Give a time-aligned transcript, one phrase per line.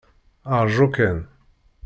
[0.63, 1.17] Ṛju kan!